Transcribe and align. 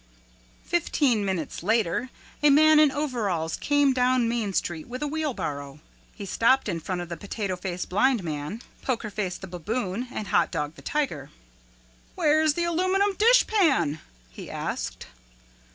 Fifteen 0.63 1.23
minutes 1.23 1.61
later 1.61 2.09
a 2.41 2.49
man 2.49 2.79
in 2.79 2.89
overalls 2.89 3.55
came 3.55 3.93
down 3.93 4.27
Main 4.27 4.51
Street 4.51 4.87
with 4.87 5.03
a 5.03 5.07
wheelbarrow. 5.07 5.79
He 6.15 6.25
stopped 6.25 6.67
in 6.67 6.79
front 6.79 7.01
of 7.01 7.09
the 7.09 7.15
Potato 7.17 7.55
Face 7.55 7.85
Blind 7.85 8.23
Man, 8.23 8.63
Poker 8.81 9.11
Face 9.11 9.37
the 9.37 9.45
Baboon, 9.45 10.07
and 10.11 10.29
Hot 10.29 10.49
Dog 10.49 10.73
the 10.73 10.81
Tiger. 10.81 11.29
"Where 12.15 12.41
is 12.41 12.55
the 12.55 12.63
aluminum 12.63 13.13
dishpan?" 13.13 13.99
he 14.31 14.49
asked. 14.49 15.05